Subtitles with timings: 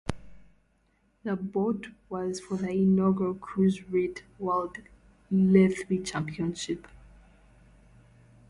[1.23, 4.79] The bout was for the inaugural Cruiserweight World
[5.31, 6.87] Lethwei Championship.